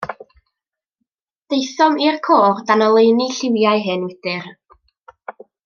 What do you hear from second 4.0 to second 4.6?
wydr.